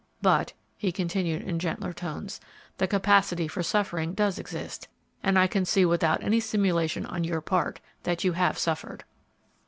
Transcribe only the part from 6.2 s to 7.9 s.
any simulation on your part